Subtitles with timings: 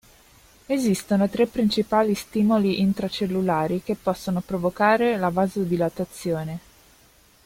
[0.65, 6.59] Esistono tre principali stimoli intracellulari che possono provocare la vasodilatazione.